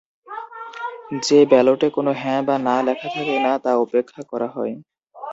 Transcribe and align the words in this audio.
যে 1.21 1.39
ব্যালটে 1.45 1.87
কোন 1.89 2.07
"হ্যাঁ" 2.13 2.41
বা 2.47 2.55
"না" 2.59 2.75
লেখা 2.87 3.07
থাকে 3.09 3.35
না 3.39 3.53
তা 3.63 3.71
উপেক্ষা 3.77 4.21
করা 4.31 4.47
হয়। 4.47 4.73